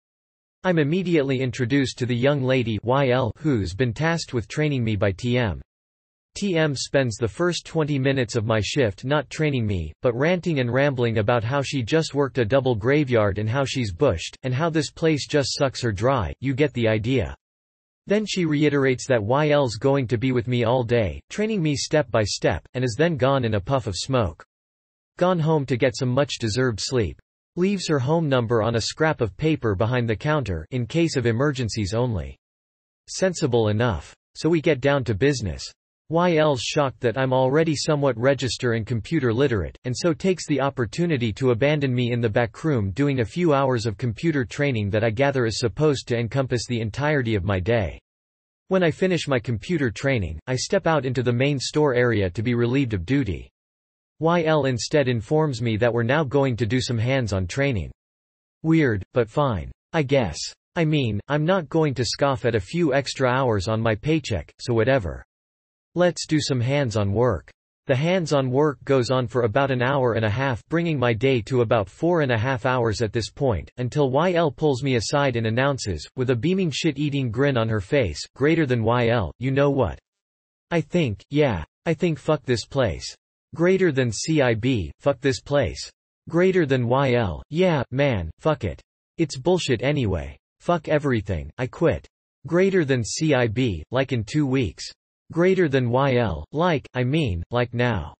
I'm 0.66 0.78
immediately 0.78 1.42
introduced 1.42 1.98
to 1.98 2.06
the 2.06 2.16
young 2.16 2.42
lady 2.42 2.78
YL 2.78 3.32
who's 3.36 3.74
been 3.74 3.92
tasked 3.92 4.32
with 4.32 4.48
training 4.48 4.82
me 4.82 4.96
by 4.96 5.12
TM. 5.12 5.60
TM 6.38 6.74
spends 6.74 7.16
the 7.16 7.28
first 7.28 7.66
20 7.66 7.98
minutes 7.98 8.34
of 8.34 8.46
my 8.46 8.62
shift 8.62 9.04
not 9.04 9.28
training 9.28 9.66
me, 9.66 9.92
but 10.00 10.14
ranting 10.14 10.60
and 10.60 10.72
rambling 10.72 11.18
about 11.18 11.44
how 11.44 11.60
she 11.60 11.82
just 11.82 12.14
worked 12.14 12.38
a 12.38 12.46
double 12.46 12.74
graveyard 12.74 13.36
and 13.36 13.46
how 13.46 13.66
she's 13.66 13.92
bushed, 13.92 14.38
and 14.42 14.54
how 14.54 14.70
this 14.70 14.90
place 14.90 15.28
just 15.28 15.54
sucks 15.54 15.82
her 15.82 15.92
dry, 15.92 16.32
you 16.40 16.54
get 16.54 16.72
the 16.72 16.88
idea. 16.88 17.36
Then 18.06 18.24
she 18.24 18.46
reiterates 18.46 19.06
that 19.06 19.20
YL's 19.20 19.76
going 19.76 20.06
to 20.08 20.16
be 20.16 20.32
with 20.32 20.48
me 20.48 20.64
all 20.64 20.82
day, 20.82 21.20
training 21.28 21.62
me 21.62 21.76
step 21.76 22.10
by 22.10 22.24
step, 22.24 22.66
and 22.72 22.82
is 22.82 22.94
then 22.96 23.18
gone 23.18 23.44
in 23.44 23.56
a 23.56 23.60
puff 23.60 23.86
of 23.86 23.94
smoke. 23.94 24.42
Gone 25.18 25.40
home 25.40 25.66
to 25.66 25.76
get 25.76 25.94
some 25.94 26.08
much-deserved 26.08 26.80
sleep. 26.80 27.20
Leaves 27.56 27.86
her 27.86 28.00
home 28.00 28.28
number 28.28 28.62
on 28.62 28.74
a 28.74 28.80
scrap 28.80 29.20
of 29.20 29.36
paper 29.36 29.76
behind 29.76 30.10
the 30.10 30.16
counter 30.16 30.66
in 30.72 30.86
case 30.86 31.14
of 31.14 31.24
emergencies 31.24 31.94
only. 31.94 32.36
Sensible 33.08 33.68
enough. 33.68 34.12
So 34.34 34.48
we 34.48 34.60
get 34.60 34.80
down 34.80 35.04
to 35.04 35.14
business. 35.14 35.64
YL's 36.10 36.60
shocked 36.60 36.98
that 37.00 37.16
I'm 37.16 37.32
already 37.32 37.76
somewhat 37.76 38.18
register 38.18 38.72
and 38.72 38.84
computer 38.84 39.32
literate, 39.32 39.78
and 39.84 39.94
so 39.96 40.12
takes 40.12 40.48
the 40.48 40.60
opportunity 40.60 41.32
to 41.34 41.52
abandon 41.52 41.94
me 41.94 42.10
in 42.10 42.20
the 42.20 42.28
back 42.28 42.64
room 42.64 42.90
doing 42.90 43.20
a 43.20 43.24
few 43.24 43.54
hours 43.54 43.86
of 43.86 43.96
computer 43.96 44.44
training 44.44 44.90
that 44.90 45.04
I 45.04 45.10
gather 45.10 45.46
is 45.46 45.60
supposed 45.60 46.08
to 46.08 46.18
encompass 46.18 46.66
the 46.66 46.80
entirety 46.80 47.36
of 47.36 47.44
my 47.44 47.60
day. 47.60 48.00
When 48.66 48.82
I 48.82 48.90
finish 48.90 49.28
my 49.28 49.38
computer 49.38 49.92
training, 49.92 50.40
I 50.48 50.56
step 50.56 50.88
out 50.88 51.06
into 51.06 51.22
the 51.22 51.32
main 51.32 51.60
store 51.60 51.94
area 51.94 52.28
to 52.30 52.42
be 52.42 52.54
relieved 52.54 52.94
of 52.94 53.06
duty. 53.06 53.48
YL 54.22 54.68
instead 54.68 55.08
informs 55.08 55.60
me 55.60 55.76
that 55.76 55.92
we're 55.92 56.04
now 56.04 56.22
going 56.22 56.56
to 56.56 56.66
do 56.66 56.80
some 56.80 56.98
hands-on 56.98 57.48
training. 57.48 57.90
Weird, 58.62 59.04
but 59.12 59.28
fine. 59.28 59.72
I 59.92 60.04
guess. 60.04 60.38
I 60.76 60.84
mean, 60.84 61.20
I'm 61.28 61.44
not 61.44 61.68
going 61.68 61.94
to 61.94 62.04
scoff 62.04 62.44
at 62.44 62.54
a 62.54 62.60
few 62.60 62.94
extra 62.94 63.28
hours 63.28 63.68
on 63.68 63.80
my 63.80 63.94
paycheck, 63.94 64.52
so 64.60 64.72
whatever. 64.72 65.24
Let's 65.94 66.26
do 66.26 66.40
some 66.40 66.60
hands-on 66.60 67.12
work. 67.12 67.50
The 67.86 67.96
hands-on 67.96 68.50
work 68.50 68.82
goes 68.84 69.10
on 69.10 69.26
for 69.26 69.42
about 69.42 69.70
an 69.70 69.82
hour 69.82 70.14
and 70.14 70.24
a 70.24 70.30
half 70.30 70.64
bringing 70.68 70.98
my 70.98 71.12
day 71.12 71.42
to 71.42 71.60
about 71.60 71.90
four 71.90 72.22
and 72.22 72.32
a 72.32 72.38
half 72.38 72.64
hours 72.66 73.02
at 73.02 73.12
this 73.12 73.30
point, 73.30 73.70
until 73.76 74.10
YL 74.10 74.54
pulls 74.54 74.82
me 74.82 74.94
aside 74.94 75.36
and 75.36 75.46
announces, 75.46 76.08
with 76.16 76.30
a 76.30 76.36
beaming 76.36 76.70
shit-eating 76.70 77.30
grin 77.30 77.56
on 77.56 77.68
her 77.68 77.80
face, 77.80 78.20
greater 78.34 78.64
than 78.64 78.82
YL, 78.82 79.32
you 79.38 79.50
know 79.50 79.70
what? 79.70 79.98
I 80.70 80.80
think, 80.80 81.22
yeah. 81.30 81.64
I 81.84 81.92
think 81.92 82.18
fuck 82.18 82.42
this 82.44 82.64
place. 82.64 83.14
Greater 83.54 83.92
than 83.92 84.10
CIB, 84.10 84.90
fuck 84.98 85.20
this 85.20 85.40
place. 85.40 85.88
Greater 86.28 86.66
than 86.66 86.88
YL, 86.88 87.40
yeah, 87.50 87.84
man, 87.92 88.28
fuck 88.40 88.64
it. 88.64 88.82
It's 89.16 89.38
bullshit 89.38 89.80
anyway. 89.80 90.36
Fuck 90.58 90.88
everything, 90.88 91.52
I 91.56 91.68
quit. 91.68 92.04
Greater 92.48 92.84
than 92.84 93.04
CIB, 93.04 93.82
like 93.92 94.12
in 94.12 94.24
two 94.24 94.44
weeks. 94.44 94.90
Greater 95.30 95.68
than 95.68 95.88
YL, 95.88 96.42
like, 96.50 96.88
I 96.94 97.04
mean, 97.04 97.44
like 97.52 97.72
now. 97.72 98.12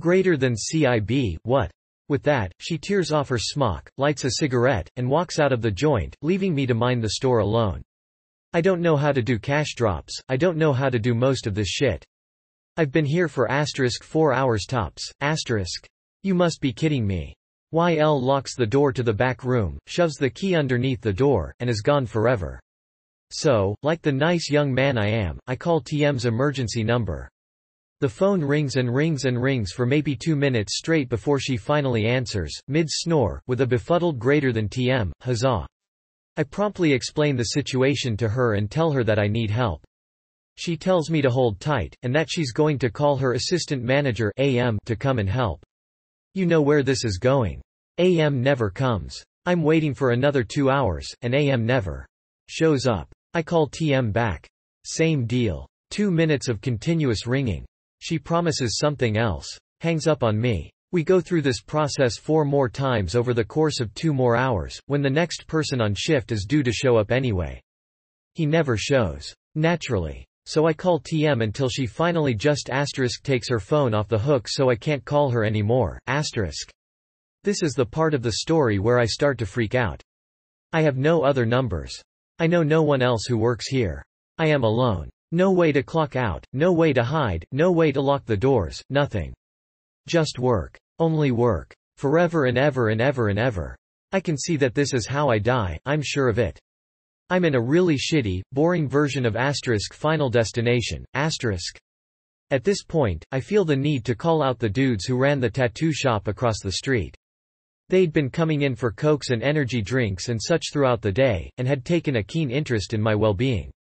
Greater 0.00 0.36
than 0.36 0.56
CIB, 0.56 1.36
what? 1.44 1.70
With 2.08 2.24
that, 2.24 2.50
she 2.58 2.76
tears 2.76 3.12
off 3.12 3.28
her 3.28 3.38
smock, 3.38 3.88
lights 3.98 4.24
a 4.24 4.32
cigarette, 4.32 4.90
and 4.96 5.08
walks 5.08 5.38
out 5.38 5.52
of 5.52 5.62
the 5.62 5.70
joint, 5.70 6.16
leaving 6.22 6.52
me 6.52 6.66
to 6.66 6.74
mind 6.74 7.04
the 7.04 7.10
store 7.10 7.38
alone. 7.38 7.82
I 8.52 8.62
don't 8.62 8.82
know 8.82 8.96
how 8.96 9.12
to 9.12 9.22
do 9.22 9.38
cash 9.38 9.76
drops, 9.76 10.20
I 10.28 10.36
don't 10.36 10.58
know 10.58 10.72
how 10.72 10.88
to 10.88 10.98
do 10.98 11.14
most 11.14 11.46
of 11.46 11.54
this 11.54 11.68
shit. 11.68 12.04
I've 12.78 12.92
been 12.92 13.06
here 13.06 13.26
for 13.26 13.50
asterisk 13.50 14.04
4 14.04 14.34
hours 14.34 14.66
tops, 14.66 15.10
asterisk. 15.22 15.86
You 16.22 16.34
must 16.34 16.60
be 16.60 16.74
kidding 16.74 17.06
me. 17.06 17.32
YL 17.72 18.20
locks 18.20 18.54
the 18.54 18.66
door 18.66 18.92
to 18.92 19.02
the 19.02 19.14
back 19.14 19.44
room, 19.44 19.78
shoves 19.86 20.16
the 20.16 20.28
key 20.28 20.54
underneath 20.54 21.00
the 21.00 21.12
door, 21.12 21.54
and 21.58 21.70
is 21.70 21.80
gone 21.80 22.04
forever. 22.04 22.60
So, 23.30 23.76
like 23.82 24.02
the 24.02 24.12
nice 24.12 24.50
young 24.50 24.74
man 24.74 24.98
I 24.98 25.08
am, 25.08 25.40
I 25.46 25.56
call 25.56 25.80
TM's 25.80 26.26
emergency 26.26 26.84
number. 26.84 27.30
The 28.00 28.10
phone 28.10 28.44
rings 28.44 28.76
and 28.76 28.94
rings 28.94 29.24
and 29.24 29.42
rings 29.42 29.72
for 29.72 29.86
maybe 29.86 30.14
two 30.14 30.36
minutes 30.36 30.76
straight 30.76 31.08
before 31.08 31.40
she 31.40 31.56
finally 31.56 32.04
answers, 32.04 32.52
mid-snore, 32.68 33.40
with 33.46 33.62
a 33.62 33.66
befuddled 33.66 34.18
greater 34.18 34.52
than 34.52 34.68
TM, 34.68 35.12
huzzah. 35.22 35.66
I 36.36 36.42
promptly 36.42 36.92
explain 36.92 37.36
the 37.36 37.44
situation 37.44 38.18
to 38.18 38.28
her 38.28 38.52
and 38.52 38.70
tell 38.70 38.92
her 38.92 39.02
that 39.02 39.18
I 39.18 39.28
need 39.28 39.50
help. 39.50 39.82
She 40.58 40.76
tells 40.76 41.10
me 41.10 41.20
to 41.22 41.30
hold 41.30 41.60
tight, 41.60 41.94
and 42.02 42.14
that 42.14 42.28
she's 42.30 42.52
going 42.52 42.78
to 42.78 42.90
call 42.90 43.16
her 43.16 43.34
assistant 43.34 43.82
manager 43.82 44.32
AM 44.38 44.78
to 44.86 44.96
come 44.96 45.18
and 45.18 45.28
help. 45.28 45.64
You 46.34 46.46
know 46.46 46.62
where 46.62 46.82
this 46.82 47.04
is 47.04 47.18
going. 47.18 47.62
AM 47.98 48.42
never 48.42 48.70
comes. 48.70 49.22
I'm 49.44 49.62
waiting 49.62 49.94
for 49.94 50.10
another 50.10 50.42
two 50.42 50.70
hours, 50.70 51.06
and 51.22 51.34
AM 51.34 51.64
never 51.64 52.06
shows 52.48 52.86
up. 52.86 53.08
I 53.34 53.42
call 53.42 53.68
TM 53.68 54.12
back. 54.12 54.46
Same 54.84 55.26
deal. 55.26 55.68
Two 55.90 56.10
minutes 56.10 56.48
of 56.48 56.60
continuous 56.60 57.26
ringing. 57.26 57.64
She 58.00 58.18
promises 58.18 58.78
something 58.78 59.16
else. 59.16 59.46
Hangs 59.80 60.06
up 60.06 60.22
on 60.22 60.40
me. 60.40 60.70
We 60.92 61.04
go 61.04 61.20
through 61.20 61.42
this 61.42 61.60
process 61.60 62.16
four 62.16 62.44
more 62.44 62.68
times 62.68 63.14
over 63.14 63.34
the 63.34 63.44
course 63.44 63.80
of 63.80 63.92
two 63.94 64.14
more 64.14 64.36
hours, 64.36 64.80
when 64.86 65.02
the 65.02 65.10
next 65.10 65.46
person 65.46 65.80
on 65.80 65.94
shift 65.94 66.32
is 66.32 66.44
due 66.44 66.62
to 66.62 66.72
show 66.72 66.96
up 66.96 67.10
anyway. 67.10 67.60
He 68.34 68.46
never 68.46 68.76
shows. 68.76 69.34
Naturally. 69.54 70.26
So 70.46 70.66
I 70.66 70.72
call 70.72 71.00
TM 71.00 71.42
until 71.42 71.68
she 71.68 71.86
finally 71.86 72.32
just 72.32 72.70
asterisk 72.70 73.24
takes 73.24 73.48
her 73.48 73.58
phone 73.58 73.94
off 73.94 74.06
the 74.06 74.18
hook 74.18 74.46
so 74.48 74.70
I 74.70 74.76
can't 74.76 75.04
call 75.04 75.28
her 75.30 75.44
anymore, 75.44 75.98
asterisk. 76.06 76.70
This 77.42 77.64
is 77.64 77.72
the 77.72 77.84
part 77.84 78.14
of 78.14 78.22
the 78.22 78.32
story 78.32 78.78
where 78.78 78.98
I 78.98 79.06
start 79.06 79.38
to 79.38 79.46
freak 79.46 79.74
out. 79.74 80.00
I 80.72 80.82
have 80.82 80.96
no 80.96 81.24
other 81.24 81.44
numbers. 81.44 82.00
I 82.38 82.46
know 82.46 82.62
no 82.62 82.82
one 82.82 83.02
else 83.02 83.24
who 83.26 83.36
works 83.36 83.66
here. 83.68 84.04
I 84.38 84.46
am 84.46 84.62
alone. 84.62 85.10
No 85.32 85.50
way 85.50 85.72
to 85.72 85.82
clock 85.82 86.14
out, 86.14 86.44
no 86.52 86.72
way 86.72 86.92
to 86.92 87.02
hide, 87.02 87.44
no 87.50 87.72
way 87.72 87.90
to 87.90 88.00
lock 88.00 88.24
the 88.24 88.36
doors, 88.36 88.80
nothing. 88.88 89.34
Just 90.06 90.38
work. 90.38 90.78
Only 91.00 91.32
work. 91.32 91.74
Forever 91.96 92.44
and 92.44 92.56
ever 92.56 92.90
and 92.90 93.00
ever 93.00 93.28
and 93.28 93.38
ever. 93.38 93.76
I 94.12 94.20
can 94.20 94.36
see 94.38 94.56
that 94.58 94.74
this 94.74 94.94
is 94.94 95.08
how 95.08 95.28
I 95.28 95.38
die, 95.38 95.78
I'm 95.84 96.02
sure 96.02 96.28
of 96.28 96.38
it. 96.38 96.60
I'm 97.28 97.44
in 97.44 97.56
a 97.56 97.60
really 97.60 97.96
shitty, 97.96 98.42
boring 98.52 98.88
version 98.88 99.26
of 99.26 99.34
asterisk 99.34 99.92
final 99.92 100.30
destination, 100.30 101.04
asterisk. 101.14 101.76
At 102.52 102.62
this 102.62 102.84
point, 102.84 103.24
I 103.32 103.40
feel 103.40 103.64
the 103.64 103.74
need 103.74 104.04
to 104.04 104.14
call 104.14 104.42
out 104.42 104.60
the 104.60 104.68
dudes 104.68 105.04
who 105.06 105.18
ran 105.18 105.40
the 105.40 105.50
tattoo 105.50 105.92
shop 105.92 106.28
across 106.28 106.60
the 106.62 106.70
street. 106.70 107.16
They'd 107.88 108.12
been 108.12 108.30
coming 108.30 108.62
in 108.62 108.76
for 108.76 108.92
cokes 108.92 109.30
and 109.30 109.42
energy 109.42 109.82
drinks 109.82 110.28
and 110.28 110.40
such 110.40 110.66
throughout 110.72 111.02
the 111.02 111.10
day, 111.10 111.50
and 111.58 111.66
had 111.66 111.84
taken 111.84 112.16
a 112.16 112.22
keen 112.22 112.50
interest 112.50 112.94
in 112.94 113.02
my 113.02 113.16
well-being. 113.16 113.72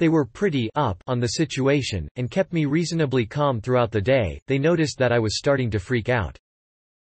They 0.00 0.08
were 0.08 0.24
pretty 0.24 0.68
up 0.74 1.00
on 1.06 1.20
the 1.20 1.28
situation, 1.28 2.08
and 2.16 2.32
kept 2.32 2.52
me 2.52 2.64
reasonably 2.64 3.26
calm 3.26 3.60
throughout 3.60 3.92
the 3.92 4.00
day. 4.00 4.40
They 4.48 4.58
noticed 4.58 4.98
that 4.98 5.12
I 5.12 5.20
was 5.20 5.38
starting 5.38 5.70
to 5.70 5.78
freak 5.78 6.08
out. 6.08 6.36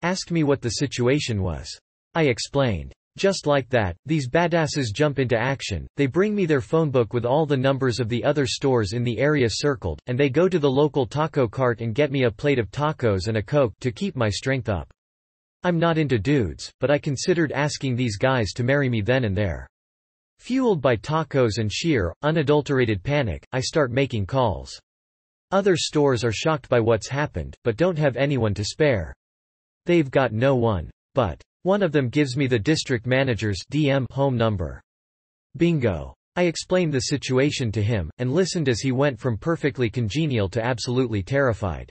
Asked 0.03 0.31
me 0.31 0.43
what 0.43 0.61
the 0.61 0.69
situation 0.69 1.41
was. 1.41 1.67
I 2.13 2.23
explained. 2.27 2.93
Just 3.17 3.47
like 3.47 3.69
that, 3.69 3.95
these 4.05 4.29
badasses 4.29 4.93
jump 4.93 5.19
into 5.19 5.37
action, 5.37 5.87
they 5.95 6.05
bring 6.05 6.35
me 6.35 6.45
their 6.45 6.59
phone 6.59 6.91
book 6.91 7.13
with 7.13 7.25
all 7.25 7.45
the 7.45 7.55
numbers 7.55 7.99
of 7.99 8.09
the 8.09 8.23
other 8.23 8.45
stores 8.45 8.91
in 8.91 9.03
the 9.03 9.19
area 9.19 9.47
circled, 9.49 9.99
and 10.07 10.19
they 10.19 10.29
go 10.29 10.49
to 10.49 10.59
the 10.59 10.69
local 10.69 11.05
taco 11.05 11.47
cart 11.47 11.79
and 11.79 11.95
get 11.95 12.11
me 12.11 12.23
a 12.23 12.31
plate 12.31 12.59
of 12.59 12.71
tacos 12.71 13.27
and 13.27 13.37
a 13.37 13.41
coke 13.41 13.73
to 13.79 13.91
keep 13.91 14.15
my 14.15 14.29
strength 14.29 14.67
up. 14.67 14.91
I'm 15.63 15.79
not 15.79 15.97
into 15.97 16.19
dudes, 16.19 16.71
but 16.79 16.91
I 16.91 16.97
considered 16.97 17.51
asking 17.53 17.95
these 17.95 18.17
guys 18.17 18.51
to 18.53 18.63
marry 18.63 18.89
me 18.89 19.01
then 19.01 19.23
and 19.23 19.35
there. 19.35 19.65
Fueled 20.39 20.81
by 20.81 20.97
tacos 20.97 21.57
and 21.57 21.71
sheer, 21.71 22.13
unadulterated 22.21 23.01
panic, 23.01 23.45
I 23.53 23.61
start 23.61 23.91
making 23.91 24.25
calls. 24.25 24.77
Other 25.51 25.77
stores 25.77 26.23
are 26.25 26.31
shocked 26.33 26.67
by 26.67 26.81
what's 26.81 27.07
happened, 27.07 27.55
but 27.63 27.77
don't 27.77 27.97
have 27.97 28.17
anyone 28.17 28.53
to 28.55 28.65
spare. 28.65 29.13
They've 29.85 30.11
got 30.11 30.33
no 30.33 30.55
one. 30.55 30.91
But. 31.13 31.41
One 31.65 31.81
of 31.81 31.91
them 31.91 32.09
gives 32.09 32.37
me 32.37 32.45
the 32.45 32.59
district 32.59 33.07
manager's 33.07 33.57
DM 33.71 34.05
home 34.11 34.37
number. 34.37 34.83
Bingo. 35.57 36.13
I 36.35 36.43
explained 36.43 36.93
the 36.93 36.99
situation 36.99 37.71
to 37.71 37.81
him, 37.81 38.11
and 38.19 38.31
listened 38.31 38.69
as 38.69 38.81
he 38.81 38.91
went 38.91 39.19
from 39.19 39.35
perfectly 39.35 39.89
congenial 39.89 40.47
to 40.49 40.63
absolutely 40.63 41.23
terrified. 41.23 41.89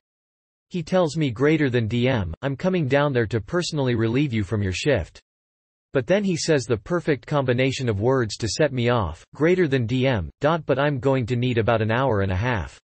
He 0.69 0.85
tells 0.85 1.17
me 1.17 1.33
greater 1.33 1.71
than 1.71 1.89
DM, 1.89 2.33
I'm 2.41 2.55
coming 2.55 2.87
down 2.87 3.13
there 3.13 3.27
to 3.27 3.41
personally 3.41 3.97
relieve 3.97 4.33
you 4.33 4.45
from 4.45 4.63
your 4.63 4.71
shift. 4.71 5.21
But 5.93 6.07
then 6.07 6.23
he 6.23 6.37
says 6.37 6.67
the 6.67 6.77
perfect 6.77 7.27
combination 7.27 7.89
of 7.89 7.99
words 7.99 8.37
to 8.37 8.49
set 8.49 8.73
me 8.73 8.91
off, 8.91 9.27
greater 9.35 9.67
than 9.67 9.89
DM, 9.89 10.29
dot 10.41 10.65
but 10.67 10.79
I'm 10.79 11.01
going 11.01 11.27
to 11.27 11.37
need 11.37 11.59
about 11.59 11.83
an 11.83 11.91
hour 11.91 12.21
and 12.21 12.31
a 12.31 12.37
half. 12.37 12.79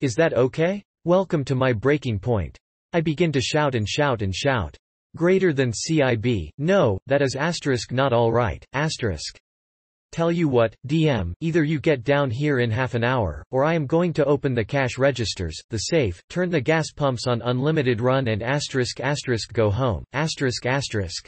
Is 0.00 0.16
that 0.16 0.34
okay? 0.34 0.82
Welcome 1.04 1.44
to 1.44 1.54
my 1.54 1.72
breaking 1.72 2.18
point. 2.18 2.58
I 2.92 3.00
begin 3.00 3.30
to 3.30 3.40
shout 3.40 3.76
and 3.76 3.88
shout 3.88 4.22
and 4.22 4.34
shout. 4.34 4.76
Greater 5.16 5.54
than 5.54 5.72
CIB, 5.72 6.50
no, 6.58 6.98
that 7.06 7.22
is 7.22 7.36
asterisk 7.36 7.90
not 7.90 8.12
alright, 8.12 8.62
asterisk. 8.74 9.38
Tell 10.12 10.30
you 10.30 10.46
what, 10.46 10.74
DM, 10.86 11.32
either 11.40 11.64
you 11.64 11.80
get 11.80 12.04
down 12.04 12.30
here 12.30 12.58
in 12.58 12.70
half 12.70 12.92
an 12.92 13.02
hour, 13.02 13.42
or 13.50 13.64
I 13.64 13.72
am 13.72 13.86
going 13.86 14.12
to 14.12 14.24
open 14.26 14.52
the 14.52 14.62
cash 14.62 14.98
registers, 14.98 15.58
the 15.70 15.78
safe, 15.78 16.22
turn 16.28 16.50
the 16.50 16.60
gas 16.60 16.92
pumps 16.94 17.26
on 17.26 17.40
unlimited 17.40 18.02
run 18.02 18.28
and 18.28 18.42
asterisk 18.42 19.00
asterisk 19.00 19.54
go 19.54 19.70
home, 19.70 20.04
asterisk 20.12 20.66
asterisk. 20.66 21.26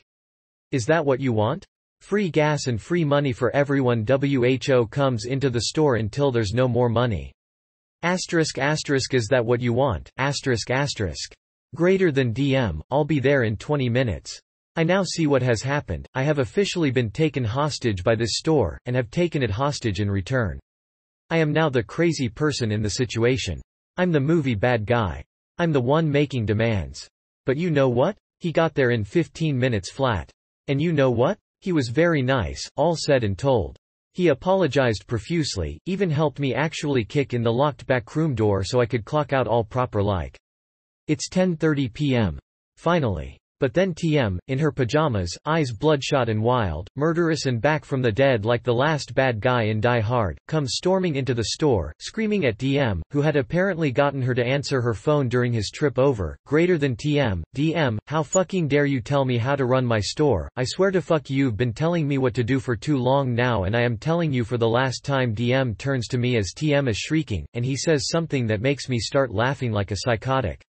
Is 0.70 0.84
that 0.84 1.06
what 1.06 1.18
you 1.18 1.32
want? 1.32 1.64
Free 2.02 2.28
gas 2.28 2.66
and 2.66 2.78
free 2.78 3.06
money 3.06 3.32
for 3.32 3.56
everyone 3.56 4.04
WHO 4.06 4.86
comes 4.88 5.24
into 5.24 5.48
the 5.48 5.62
store 5.62 5.96
until 5.96 6.30
there's 6.30 6.52
no 6.52 6.68
more 6.68 6.90
money. 6.90 7.32
Asterisk 8.02 8.58
asterisk 8.58 9.14
is 9.14 9.28
that 9.28 9.46
what 9.46 9.62
you 9.62 9.72
want, 9.72 10.10
asterisk 10.18 10.70
asterisk. 10.70 11.32
Greater 11.74 12.10
than 12.10 12.32
DM, 12.32 12.80
I'll 12.90 13.04
be 13.04 13.20
there 13.20 13.42
in 13.42 13.58
20 13.58 13.90
minutes. 13.90 14.40
I 14.74 14.84
now 14.84 15.02
see 15.04 15.26
what 15.26 15.42
has 15.42 15.60
happened, 15.60 16.06
I 16.14 16.22
have 16.22 16.38
officially 16.38 16.90
been 16.90 17.10
taken 17.10 17.44
hostage 17.44 18.02
by 18.02 18.14
this 18.14 18.38
store, 18.38 18.78
and 18.86 18.96
have 18.96 19.10
taken 19.10 19.42
it 19.42 19.50
hostage 19.50 20.00
in 20.00 20.10
return. 20.10 20.58
I 21.28 21.36
am 21.36 21.52
now 21.52 21.68
the 21.68 21.82
crazy 21.82 22.30
person 22.30 22.72
in 22.72 22.80
the 22.80 22.88
situation. 22.88 23.60
I'm 23.98 24.12
the 24.12 24.20
movie 24.20 24.54
bad 24.54 24.86
guy. 24.86 25.22
I'm 25.58 25.70
the 25.70 25.80
one 25.80 26.10
making 26.10 26.46
demands. 26.46 27.06
But 27.44 27.58
you 27.58 27.70
know 27.70 27.90
what? 27.90 28.16
He 28.40 28.50
got 28.50 28.74
there 28.74 28.92
in 28.92 29.04
15 29.04 29.58
minutes 29.58 29.90
flat. 29.90 30.30
And 30.68 30.80
you 30.80 30.94
know 30.94 31.10
what? 31.10 31.36
He 31.60 31.72
was 31.72 31.88
very 31.88 32.22
nice, 32.22 32.66
all 32.76 32.96
said 32.96 33.24
and 33.24 33.36
told. 33.36 33.76
He 34.14 34.28
apologized 34.28 35.06
profusely, 35.06 35.78
even 35.84 36.08
helped 36.08 36.40
me 36.40 36.54
actually 36.54 37.04
kick 37.04 37.34
in 37.34 37.42
the 37.42 37.52
locked 37.52 37.86
back 37.86 38.16
room 38.16 38.34
door 38.34 38.64
so 38.64 38.80
I 38.80 38.86
could 38.86 39.04
clock 39.04 39.34
out 39.34 39.46
all 39.46 39.64
proper 39.64 40.02
like. 40.02 40.38
It's 41.08 41.30
10.30 41.30 41.90
p.m. 41.94 42.38
Finally. 42.76 43.38
But 43.60 43.74
then 43.74 43.92
TM, 43.92 44.38
in 44.46 44.58
her 44.60 44.70
pajamas, 44.70 45.36
eyes 45.44 45.72
bloodshot 45.72 46.28
and 46.28 46.40
wild, 46.40 46.86
murderous 46.94 47.46
and 47.46 47.60
back 47.60 47.84
from 47.84 48.02
the 48.02 48.12
dead 48.12 48.44
like 48.44 48.62
the 48.62 48.74
last 48.74 49.14
bad 49.14 49.40
guy 49.40 49.64
in 49.64 49.80
Die 49.80 49.98
Hard, 50.00 50.38
comes 50.46 50.74
storming 50.76 51.16
into 51.16 51.34
the 51.34 51.46
store, 51.54 51.92
screaming 51.98 52.44
at 52.44 52.58
DM, 52.58 53.00
who 53.10 53.20
had 53.20 53.34
apparently 53.34 53.90
gotten 53.90 54.22
her 54.22 54.34
to 54.34 54.44
answer 54.44 54.80
her 54.80 54.94
phone 54.94 55.28
during 55.28 55.52
his 55.52 55.70
trip 55.70 55.98
over, 55.98 56.38
greater 56.46 56.78
than 56.78 56.94
TM, 56.94 57.42
DM, 57.56 57.98
how 58.06 58.22
fucking 58.22 58.68
dare 58.68 58.86
you 58.86 59.00
tell 59.00 59.24
me 59.24 59.38
how 59.38 59.56
to 59.56 59.64
run 59.64 59.84
my 59.84 59.98
store, 59.98 60.48
I 60.54 60.62
swear 60.64 60.92
to 60.92 61.02
fuck 61.02 61.28
you've 61.28 61.56
been 61.56 61.72
telling 61.72 62.06
me 62.06 62.18
what 62.18 62.34
to 62.34 62.44
do 62.44 62.60
for 62.60 62.76
too 62.76 62.98
long 62.98 63.34
now 63.34 63.64
and 63.64 63.74
I 63.74 63.80
am 63.80 63.96
telling 63.96 64.30
you 64.30 64.44
for 64.44 64.58
the 64.58 64.68
last 64.68 65.04
time 65.04 65.34
DM 65.34 65.76
turns 65.78 66.06
to 66.08 66.18
me 66.18 66.36
as 66.36 66.52
TM 66.54 66.86
is 66.86 66.98
shrieking, 66.98 67.44
and 67.54 67.64
he 67.64 67.76
says 67.76 68.08
something 68.08 68.46
that 68.46 68.60
makes 68.60 68.90
me 68.90 69.00
start 69.00 69.32
laughing 69.32 69.72
like 69.72 69.90
a 69.90 69.96
psychotic. 70.04 70.62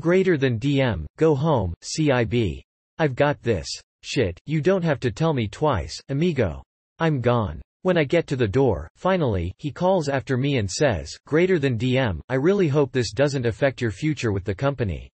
Greater 0.00 0.36
than 0.36 0.58
DM, 0.58 1.04
go 1.18 1.34
home, 1.34 1.74
CIB. 1.82 2.62
I've 2.98 3.14
got 3.14 3.42
this. 3.42 3.68
Shit, 4.02 4.38
you 4.46 4.60
don't 4.60 4.82
have 4.82 5.00
to 5.00 5.10
tell 5.10 5.32
me 5.32 5.46
twice, 5.46 6.00
amigo. 6.08 6.62
I'm 6.98 7.20
gone. 7.20 7.60
When 7.82 7.98
I 7.98 8.04
get 8.04 8.26
to 8.28 8.36
the 8.36 8.48
door, 8.48 8.88
finally, 8.96 9.52
he 9.58 9.70
calls 9.70 10.08
after 10.08 10.36
me 10.36 10.58
and 10.58 10.70
says, 10.70 11.10
greater 11.26 11.58
than 11.58 11.78
DM, 11.78 12.20
I 12.28 12.34
really 12.34 12.68
hope 12.68 12.92
this 12.92 13.12
doesn't 13.12 13.46
affect 13.46 13.80
your 13.80 13.90
future 13.90 14.32
with 14.32 14.44
the 14.44 14.54
company. 14.54 15.10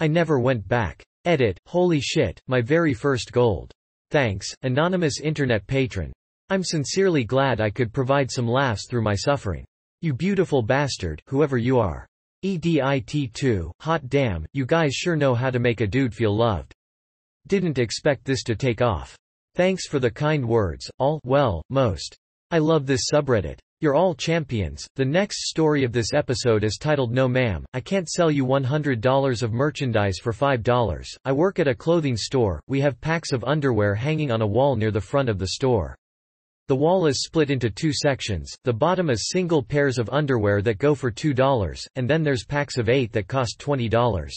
I 0.00 0.06
never 0.06 0.38
went 0.38 0.66
back. 0.66 1.02
Edit, 1.26 1.58
holy 1.66 2.00
shit, 2.00 2.40
my 2.46 2.62
very 2.62 2.94
first 2.94 3.32
gold. 3.32 3.70
Thanks, 4.10 4.48
anonymous 4.62 5.20
internet 5.20 5.66
patron. 5.66 6.12
I'm 6.48 6.64
sincerely 6.64 7.22
glad 7.22 7.60
I 7.60 7.70
could 7.70 7.92
provide 7.92 8.30
some 8.30 8.48
laughs 8.48 8.86
through 8.88 9.02
my 9.02 9.14
suffering. 9.14 9.64
You 10.00 10.14
beautiful 10.14 10.62
bastard, 10.62 11.22
whoever 11.26 11.58
you 11.58 11.78
are. 11.78 12.06
EDIT2, 12.42 13.70
hot 13.80 14.08
damn, 14.08 14.46
you 14.54 14.64
guys 14.64 14.94
sure 14.94 15.14
know 15.14 15.34
how 15.34 15.50
to 15.50 15.58
make 15.58 15.82
a 15.82 15.86
dude 15.86 16.14
feel 16.14 16.34
loved. 16.34 16.72
Didn't 17.46 17.78
expect 17.78 18.24
this 18.24 18.42
to 18.44 18.56
take 18.56 18.80
off. 18.80 19.14
Thanks 19.56 19.86
for 19.86 19.98
the 19.98 20.10
kind 20.10 20.48
words, 20.48 20.90
all, 20.98 21.20
well, 21.22 21.62
most. 21.68 22.16
I 22.50 22.56
love 22.56 22.86
this 22.86 23.10
subreddit. 23.12 23.58
You're 23.82 23.94
all 23.94 24.14
champions. 24.14 24.86
The 24.96 25.04
next 25.04 25.50
story 25.50 25.84
of 25.84 25.92
this 25.92 26.14
episode 26.14 26.64
is 26.64 26.78
titled 26.78 27.12
No 27.12 27.28
Ma'am, 27.28 27.66
I 27.74 27.80
Can't 27.80 28.08
Sell 28.08 28.30
You 28.30 28.46
$100 28.46 29.42
of 29.42 29.52
Merchandise 29.52 30.18
for 30.18 30.32
$5. 30.32 31.16
I 31.26 31.32
work 31.32 31.58
at 31.58 31.68
a 31.68 31.74
clothing 31.74 32.16
store, 32.16 32.62
we 32.66 32.80
have 32.80 33.00
packs 33.02 33.32
of 33.32 33.44
underwear 33.44 33.94
hanging 33.94 34.30
on 34.30 34.40
a 34.40 34.46
wall 34.46 34.76
near 34.76 34.90
the 34.90 35.00
front 35.00 35.28
of 35.28 35.38
the 35.38 35.48
store. 35.48 35.94
The 36.70 36.76
wall 36.76 37.06
is 37.06 37.24
split 37.24 37.50
into 37.50 37.68
two 37.68 37.92
sections, 37.92 38.54
the 38.62 38.72
bottom 38.72 39.10
is 39.10 39.30
single 39.30 39.60
pairs 39.60 39.98
of 39.98 40.08
underwear 40.10 40.62
that 40.62 40.78
go 40.78 40.94
for 40.94 41.10
$2, 41.10 41.86
and 41.96 42.08
then 42.08 42.22
there's 42.22 42.44
packs 42.44 42.78
of 42.78 42.88
8 42.88 43.10
that 43.10 43.26
cost 43.26 43.58
$20. 43.58 44.30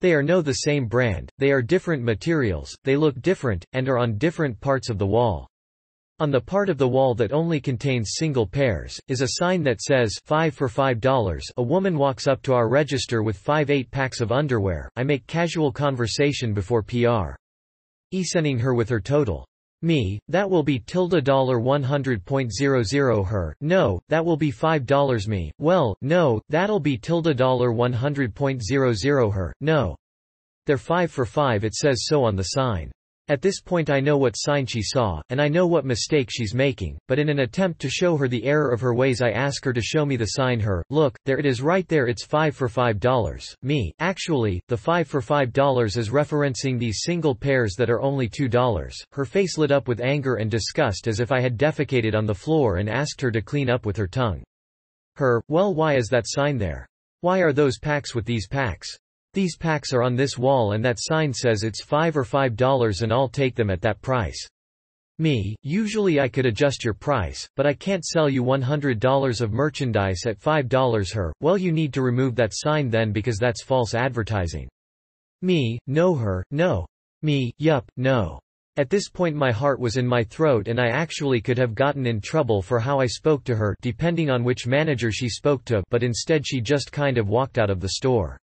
They 0.00 0.14
are 0.14 0.22
no 0.24 0.42
the 0.42 0.52
same 0.52 0.86
brand, 0.86 1.30
they 1.38 1.52
are 1.52 1.62
different 1.62 2.02
materials, 2.02 2.76
they 2.82 2.96
look 2.96 3.22
different, 3.22 3.64
and 3.72 3.88
are 3.88 3.98
on 3.98 4.18
different 4.18 4.58
parts 4.58 4.90
of 4.90 4.98
the 4.98 5.06
wall. 5.06 5.46
On 6.18 6.32
the 6.32 6.40
part 6.40 6.68
of 6.68 6.76
the 6.76 6.88
wall 6.88 7.14
that 7.14 7.32
only 7.32 7.60
contains 7.60 8.14
single 8.16 8.48
pairs, 8.48 8.98
is 9.06 9.20
a 9.20 9.34
sign 9.34 9.62
that 9.62 9.80
says 9.80 10.18
5 10.24 10.56
for 10.56 10.68
$5. 10.68 11.40
A 11.56 11.62
woman 11.62 11.96
walks 11.96 12.26
up 12.26 12.42
to 12.42 12.52
our 12.52 12.68
register 12.68 13.22
with 13.22 13.38
5 13.38 13.70
8 13.70 13.92
packs 13.92 14.20
of 14.20 14.32
underwear, 14.32 14.90
I 14.96 15.04
make 15.04 15.28
casual 15.28 15.70
conversation 15.70 16.52
before 16.52 16.82
PR. 16.82 17.36
E 18.10 18.24
sending 18.24 18.58
her 18.58 18.74
with 18.74 18.88
her 18.88 19.00
total. 19.00 19.46
Me, 19.84 20.18
that 20.28 20.48
will 20.48 20.62
be 20.62 20.78
tilde 20.78 21.22
dollar 21.24 21.58
100.00 21.58 23.26
her, 23.28 23.54
no, 23.60 24.00
that 24.08 24.24
will 24.24 24.38
be 24.38 24.50
$5 24.50 25.28
me, 25.28 25.52
well, 25.58 25.94
no, 26.00 26.40
that'll 26.48 26.80
be 26.80 26.96
tilde 26.96 27.36
dollar 27.36 27.70
100.00 27.70 29.34
her, 29.34 29.54
no. 29.60 29.94
They're 30.64 30.78
5 30.78 31.10
for 31.10 31.26
5 31.26 31.64
it 31.64 31.74
says 31.74 32.06
so 32.06 32.24
on 32.24 32.34
the 32.34 32.44
sign. 32.44 32.90
At 33.28 33.40
this 33.40 33.62
point 33.62 33.88
I 33.88 34.00
know 34.00 34.18
what 34.18 34.36
sign 34.36 34.66
she 34.66 34.82
saw, 34.82 35.22
and 35.30 35.40
I 35.40 35.48
know 35.48 35.66
what 35.66 35.86
mistake 35.86 36.28
she's 36.30 36.52
making, 36.52 36.98
but 37.08 37.18
in 37.18 37.30
an 37.30 37.38
attempt 37.38 37.80
to 37.80 37.88
show 37.88 38.18
her 38.18 38.28
the 38.28 38.44
error 38.44 38.70
of 38.70 38.82
her 38.82 38.92
ways 38.92 39.22
I 39.22 39.30
ask 39.30 39.64
her 39.64 39.72
to 39.72 39.80
show 39.80 40.04
me 40.04 40.16
the 40.16 40.26
sign 40.26 40.60
her, 40.60 40.84
look, 40.90 41.16
there 41.24 41.38
it 41.38 41.46
is 41.46 41.62
right 41.62 41.88
there 41.88 42.06
it's 42.06 42.26
5 42.26 42.54
for 42.54 42.68
$5. 42.68 43.54
Me, 43.62 43.94
actually, 43.98 44.60
the 44.68 44.76
5 44.76 45.08
for 45.08 45.22
$5 45.22 45.96
is 45.96 46.10
referencing 46.10 46.78
these 46.78 47.00
single 47.02 47.34
pairs 47.34 47.76
that 47.78 47.88
are 47.88 48.02
only 48.02 48.28
$2. 48.28 48.92
Her 49.12 49.24
face 49.24 49.56
lit 49.56 49.70
up 49.70 49.88
with 49.88 50.02
anger 50.02 50.34
and 50.34 50.50
disgust 50.50 51.08
as 51.08 51.18
if 51.18 51.32
I 51.32 51.40
had 51.40 51.56
defecated 51.56 52.14
on 52.14 52.26
the 52.26 52.34
floor 52.34 52.76
and 52.76 52.90
asked 52.90 53.22
her 53.22 53.30
to 53.30 53.40
clean 53.40 53.70
up 53.70 53.86
with 53.86 53.96
her 53.96 54.06
tongue. 54.06 54.42
Her, 55.16 55.42
well 55.48 55.74
why 55.74 55.96
is 55.96 56.08
that 56.08 56.26
sign 56.26 56.58
there? 56.58 56.86
Why 57.22 57.38
are 57.38 57.54
those 57.54 57.78
packs 57.78 58.14
with 58.14 58.26
these 58.26 58.46
packs? 58.46 58.98
These 59.34 59.56
packs 59.56 59.92
are 59.92 60.04
on 60.04 60.14
this 60.14 60.38
wall 60.38 60.72
and 60.72 60.84
that 60.84 61.00
sign 61.00 61.32
says 61.32 61.64
it's 61.64 61.82
5 61.82 62.16
or 62.16 62.24
$5 62.24 63.02
and 63.02 63.12
I'll 63.12 63.28
take 63.28 63.56
them 63.56 63.68
at 63.68 63.80
that 63.80 64.00
price. 64.00 64.48
Me, 65.18 65.56
usually 65.64 66.20
I 66.20 66.28
could 66.28 66.46
adjust 66.46 66.84
your 66.84 66.94
price, 66.94 67.48
but 67.56 67.66
I 67.66 67.74
can't 67.74 68.04
sell 68.04 68.28
you 68.28 68.44
$100 68.44 69.40
of 69.40 69.52
merchandise 69.52 70.20
at 70.24 70.38
$5 70.38 71.14
her, 71.14 71.32
well 71.40 71.58
you 71.58 71.72
need 71.72 71.92
to 71.94 72.02
remove 72.02 72.36
that 72.36 72.52
sign 72.52 72.88
then 72.88 73.10
because 73.10 73.38
that's 73.38 73.64
false 73.64 73.92
advertising. 73.92 74.68
Me, 75.42 75.80
no 75.88 76.14
her, 76.14 76.44
no. 76.52 76.86
Me, 77.22 77.52
yup, 77.58 77.90
no. 77.96 78.38
At 78.76 78.88
this 78.88 79.08
point 79.08 79.34
my 79.34 79.50
heart 79.50 79.80
was 79.80 79.96
in 79.96 80.06
my 80.06 80.22
throat 80.22 80.68
and 80.68 80.80
I 80.80 80.90
actually 80.90 81.40
could 81.40 81.58
have 81.58 81.74
gotten 81.74 82.06
in 82.06 82.20
trouble 82.20 82.62
for 82.62 82.78
how 82.78 83.00
I 83.00 83.06
spoke 83.06 83.42
to 83.44 83.56
her 83.56 83.74
depending 83.82 84.30
on 84.30 84.44
which 84.44 84.68
manager 84.68 85.10
she 85.10 85.28
spoke 85.28 85.64
to 85.64 85.82
but 85.90 86.04
instead 86.04 86.46
she 86.46 86.60
just 86.60 86.92
kind 86.92 87.18
of 87.18 87.28
walked 87.28 87.58
out 87.58 87.70
of 87.70 87.80
the 87.80 87.90
store. 87.90 88.38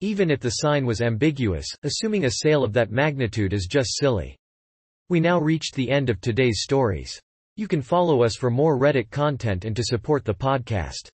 Even 0.00 0.30
if 0.30 0.40
the 0.40 0.50
sign 0.50 0.84
was 0.84 1.00
ambiguous, 1.00 1.66
assuming 1.82 2.26
a 2.26 2.30
sale 2.30 2.62
of 2.62 2.74
that 2.74 2.90
magnitude 2.90 3.54
is 3.54 3.66
just 3.66 3.96
silly. 3.98 4.36
We 5.08 5.20
now 5.20 5.38
reached 5.38 5.74
the 5.74 5.90
end 5.90 6.10
of 6.10 6.20
today's 6.20 6.62
stories. 6.62 7.18
You 7.56 7.66
can 7.66 7.80
follow 7.80 8.22
us 8.22 8.36
for 8.36 8.50
more 8.50 8.78
Reddit 8.78 9.10
content 9.10 9.64
and 9.64 9.74
to 9.74 9.82
support 9.82 10.24
the 10.24 10.34
podcast. 10.34 11.08